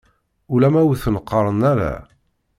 [0.53, 1.93] Ulamma ur ten-qqaren ara.